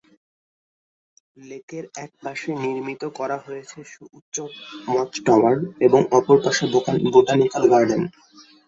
[1.41, 4.35] লেকের এক পাশে নির্মিত করা হয়েছে সুউচ্চ
[4.87, 6.63] ওয়াচ টাওয়ার এবং অপর পাশে
[7.13, 8.01] বোটানিক্যাল গার্ডেন।